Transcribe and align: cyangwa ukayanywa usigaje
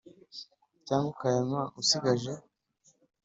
cyangwa 0.87 1.09
ukayanywa 1.13 1.61
usigaje 1.81 2.31